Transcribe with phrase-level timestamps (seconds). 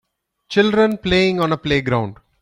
[0.49, 2.17] Children playing on a playground.